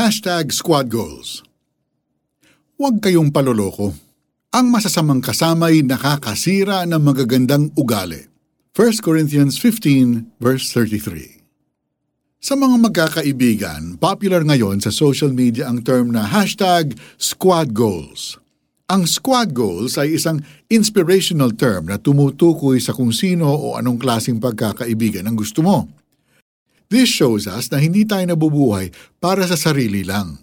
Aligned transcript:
Hashtag 0.00 0.48
Squad 0.56 0.88
Goals 0.88 1.44
Huwag 2.80 3.04
kayong 3.04 3.28
paloloko. 3.36 3.92
Ang 4.48 4.72
masasamang 4.72 5.20
kasamay 5.20 5.84
nakakasira 5.84 6.88
ng 6.88 7.04
magagandang 7.04 7.68
ugali. 7.76 8.24
1 8.72 9.04
Corinthians 9.04 9.60
15 9.60 10.40
verse 10.40 10.72
33 10.72 11.44
Sa 12.40 12.56
mga 12.56 12.80
magkakaibigan, 12.80 14.00
popular 14.00 14.40
ngayon 14.40 14.80
sa 14.80 14.88
social 14.88 15.36
media 15.36 15.68
ang 15.68 15.84
term 15.84 16.16
na 16.16 16.24
hashtag 16.24 16.96
squad 17.20 17.76
goals. 17.76 18.40
Ang 18.88 19.04
squad 19.04 19.52
goals 19.52 20.00
ay 20.00 20.16
isang 20.16 20.40
inspirational 20.72 21.52
term 21.52 21.92
na 21.92 22.00
tumutukoy 22.00 22.80
sa 22.80 22.96
kung 22.96 23.12
sino 23.12 23.52
o 23.52 23.76
anong 23.76 24.00
klasing 24.00 24.40
pagkakaibigan 24.40 25.28
ang 25.28 25.36
gusto 25.36 25.60
mo. 25.60 25.99
This 26.90 27.06
shows 27.06 27.46
us 27.46 27.70
na 27.70 27.78
hindi 27.78 28.02
tayo 28.02 28.26
nabubuhay 28.26 28.90
para 29.22 29.46
sa 29.46 29.54
sarili 29.54 30.02
lang. 30.02 30.42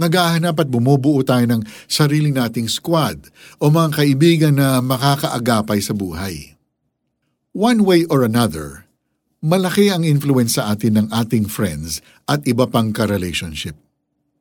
Naghahanap 0.00 0.56
at 0.64 0.68
bumubuo 0.72 1.20
tayo 1.20 1.44
ng 1.44 1.60
sarili 1.84 2.32
nating 2.32 2.72
squad 2.72 3.28
o 3.60 3.68
mga 3.68 4.00
kaibigan 4.00 4.56
na 4.56 4.80
makakaagapay 4.80 5.84
sa 5.84 5.92
buhay. 5.92 6.56
One 7.52 7.84
way 7.84 8.08
or 8.08 8.24
another, 8.24 8.88
malaki 9.44 9.92
ang 9.92 10.00
influence 10.00 10.56
sa 10.56 10.72
atin 10.72 10.96
ng 10.96 11.06
ating 11.12 11.52
friends 11.52 12.00
at 12.24 12.40
iba 12.48 12.64
pang 12.64 12.96
ka-relationship. 12.96 13.76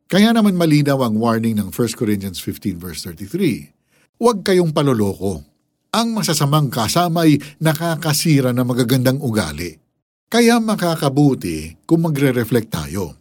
Kaya 0.08 0.32
naman 0.32 0.56
malinaw 0.56 1.04
ang 1.04 1.20
warning 1.20 1.60
ng 1.60 1.76
1 1.76 2.00
Corinthians 2.00 2.40
15 2.40 2.80
verse 2.80 3.04
33. 3.04 4.24
Huwag 4.24 4.48
kayong 4.48 4.72
paloloko. 4.72 5.44
Ang 5.92 6.16
masasamang 6.16 6.72
kasamay 6.72 7.36
nakakasira 7.60 8.56
ng 8.56 8.64
magagandang 8.64 9.20
ugali. 9.20 9.89
Kaya 10.30 10.62
makakabuti 10.62 11.74
kung 11.90 12.06
magre-reflect 12.06 12.70
tayo. 12.70 13.18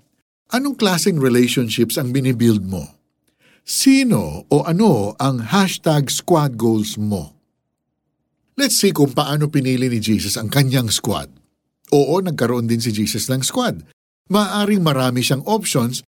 Anong 0.52 0.76
klaseng 0.76 1.16
relationships 1.16 1.96
ang 1.96 2.12
binibuild 2.12 2.60
mo? 2.68 2.84
Sino 3.64 4.44
o 4.52 4.68
ano 4.68 5.16
ang 5.16 5.40
hashtag 5.40 6.12
squad 6.12 6.60
goals 6.60 7.00
mo? 7.00 7.32
Let's 8.60 8.76
see 8.76 8.92
kung 8.92 9.16
paano 9.16 9.48
pinili 9.48 9.88
ni 9.88 10.04
Jesus 10.04 10.36
ang 10.36 10.52
kanyang 10.52 10.92
squad. 10.92 11.32
Oo, 11.96 12.20
nagkaroon 12.20 12.68
din 12.68 12.84
si 12.84 12.92
Jesus 12.92 13.32
ng 13.32 13.40
squad. 13.40 13.88
Maaring 14.28 14.84
marami 14.84 15.24
siyang 15.24 15.40
options, 15.48 16.04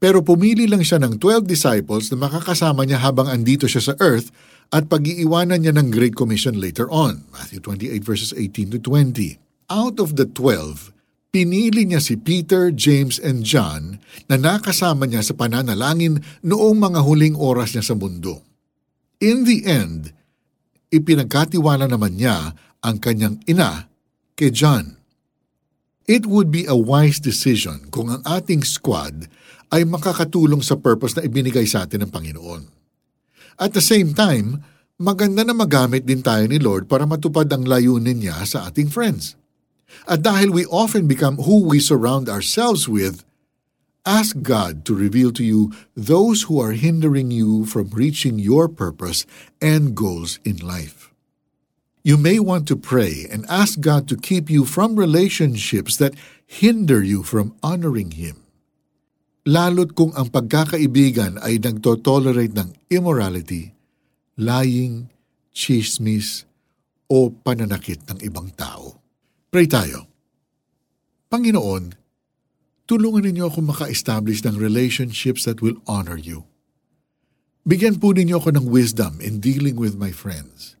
pero 0.00 0.24
pumili 0.24 0.64
lang 0.64 0.80
siya 0.80 0.96
ng 0.96 1.20
12 1.20 1.44
disciples 1.44 2.08
na 2.08 2.24
makakasama 2.24 2.88
niya 2.88 3.04
habang 3.04 3.28
andito 3.28 3.68
siya 3.68 3.92
sa 3.92 3.94
earth 4.00 4.32
at 4.72 4.88
pag-iiwanan 4.88 5.60
niya 5.60 5.76
ng 5.76 5.92
Great 5.92 6.16
Commission 6.16 6.56
later 6.56 6.88
on. 6.88 7.28
Matthew 7.36 7.60
28 7.60 8.00
verses 8.00 8.32
18 8.32 8.72
to 8.72 8.80
20 8.80 9.47
out 9.68 10.00
of 10.00 10.16
the 10.16 10.24
twelve, 10.24 10.90
pinili 11.28 11.84
niya 11.84 12.00
si 12.00 12.16
Peter, 12.16 12.72
James, 12.72 13.20
and 13.20 13.44
John 13.44 14.00
na 14.26 14.40
nakasama 14.40 15.04
niya 15.04 15.20
sa 15.22 15.36
pananalangin 15.36 16.24
noong 16.40 16.76
mga 16.80 17.00
huling 17.04 17.36
oras 17.36 17.76
niya 17.76 17.84
sa 17.84 17.94
mundo. 17.94 18.42
In 19.20 19.44
the 19.44 19.68
end, 19.68 20.12
ipinagkatiwala 20.88 21.84
naman 21.84 22.16
niya 22.16 22.56
ang 22.80 22.96
kanyang 22.96 23.44
ina 23.44 23.92
kay 24.38 24.48
John. 24.48 24.96
It 26.08 26.24
would 26.24 26.48
be 26.48 26.64
a 26.64 26.72
wise 26.72 27.20
decision 27.20 27.92
kung 27.92 28.08
ang 28.08 28.24
ating 28.24 28.64
squad 28.64 29.28
ay 29.68 29.84
makakatulong 29.84 30.64
sa 30.64 30.80
purpose 30.80 31.12
na 31.12 31.28
ibinigay 31.28 31.68
sa 31.68 31.84
atin 31.84 32.08
ng 32.08 32.12
Panginoon. 32.14 32.62
At 33.60 33.76
the 33.76 33.84
same 33.84 34.16
time, 34.16 34.64
maganda 34.96 35.44
na 35.44 35.52
magamit 35.52 36.08
din 36.08 36.24
tayo 36.24 36.48
ni 36.48 36.56
Lord 36.56 36.88
para 36.88 37.04
matupad 37.04 37.44
ang 37.52 37.68
layunin 37.68 38.24
niya 38.24 38.40
sa 38.48 38.64
ating 38.70 38.88
friends. 38.88 39.36
At 40.08 40.24
dahil 40.24 40.52
we 40.52 40.64
often 40.66 41.06
become 41.06 41.44
who 41.44 41.64
we 41.64 41.80
surround 41.80 42.28
ourselves 42.28 42.88
with, 42.88 43.24
ask 44.08 44.40
God 44.40 44.88
to 44.88 44.96
reveal 44.96 45.32
to 45.36 45.44
you 45.44 45.72
those 45.92 46.48
who 46.48 46.56
are 46.60 46.72
hindering 46.72 47.30
you 47.30 47.68
from 47.68 47.92
reaching 47.92 48.40
your 48.40 48.68
purpose 48.68 49.28
and 49.60 49.92
goals 49.92 50.40
in 50.48 50.56
life. 50.64 51.12
You 52.00 52.16
may 52.16 52.40
want 52.40 52.64
to 52.72 52.76
pray 52.80 53.28
and 53.28 53.44
ask 53.52 53.84
God 53.84 54.08
to 54.08 54.16
keep 54.16 54.48
you 54.48 54.64
from 54.64 54.96
relationships 54.96 56.00
that 56.00 56.16
hinder 56.48 57.04
you 57.04 57.20
from 57.20 57.52
honoring 57.60 58.16
Him. 58.16 58.48
Lalo't 59.44 59.92
kung 59.92 60.16
ang 60.16 60.32
pagkakaibigan 60.32 61.40
ay 61.44 61.60
nagtotolerate 61.60 62.56
ng 62.56 62.76
immorality, 62.88 63.76
lying, 64.40 65.12
chismis, 65.52 66.48
o 67.08 67.32
pananakit 67.32 68.04
ng 68.08 68.20
ibang 68.24 68.52
tao. 68.56 69.07
Pray 69.48 69.64
tayo. 69.64 70.04
Panginoon, 71.32 71.96
tulungan 72.84 73.24
ninyo 73.24 73.48
ako 73.48 73.64
maka-establish 73.64 74.44
ng 74.44 74.60
relationships 74.60 75.48
that 75.48 75.64
will 75.64 75.80
honor 75.88 76.20
you. 76.20 76.44
Bigyan 77.64 77.96
po 77.96 78.12
ninyo 78.12 78.36
ako 78.36 78.60
ng 78.60 78.66
wisdom 78.68 79.20
in 79.24 79.40
dealing 79.40 79.80
with 79.80 79.96
my 79.96 80.12
friends. 80.12 80.76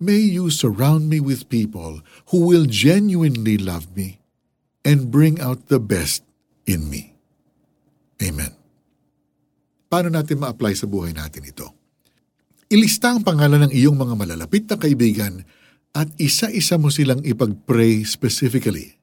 May 0.00 0.24
you 0.24 0.48
surround 0.48 1.08
me 1.08 1.20
with 1.20 1.52
people 1.52 2.04
who 2.32 2.48
will 2.48 2.68
genuinely 2.68 3.60
love 3.60 3.92
me 3.92 4.20
and 4.84 5.12
bring 5.12 5.40
out 5.40 5.72
the 5.72 5.80
best 5.80 6.20
in 6.68 6.88
me. 6.88 7.16
Amen. 8.20 8.52
Paano 9.88 10.12
natin 10.12 10.40
ma-apply 10.40 10.76
sa 10.76 10.88
buhay 10.88 11.16
natin 11.16 11.48
ito? 11.48 11.72
Ilista 12.72 13.12
ang 13.12 13.24
pangalan 13.24 13.68
ng 13.68 13.72
iyong 13.72 13.96
mga 13.96 14.14
malalapit 14.16 14.64
na 14.68 14.76
kaibigan 14.76 15.44
at 15.96 16.12
isa-isa 16.20 16.76
mo 16.76 16.92
silang 16.92 17.24
ipag-pray 17.24 18.04
specifically. 18.04 19.00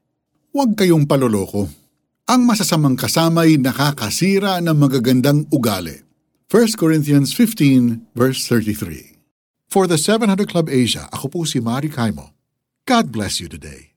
Huwag 0.54 0.78
kayong 0.78 1.10
paloloko. 1.10 1.66
Ang 2.30 2.46
masasamang 2.46 2.94
kasamay 2.94 3.58
nakakasira 3.58 4.62
ng 4.62 4.78
magagandang 4.78 5.50
ugali. 5.50 6.06
1 6.46 6.78
Corinthians 6.78 7.34
15 7.34 8.14
verse 8.14 8.46
33 8.46 9.18
For 9.66 9.90
the 9.90 9.98
700 9.98 10.46
Club 10.46 10.70
Asia, 10.70 11.10
ako 11.10 11.26
po 11.26 11.40
si 11.42 11.58
Mari 11.58 11.90
Kaimo. 11.90 12.30
God 12.86 13.10
bless 13.10 13.42
you 13.42 13.50
today. 13.50 13.93